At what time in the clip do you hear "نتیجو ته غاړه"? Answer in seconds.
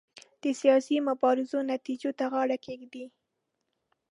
1.71-2.57